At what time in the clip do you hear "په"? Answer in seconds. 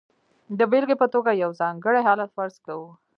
1.01-1.07